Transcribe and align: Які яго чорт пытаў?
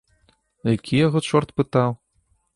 Які 0.75 0.95
яго 1.07 1.23
чорт 1.29 1.55
пытаў? 1.63 1.89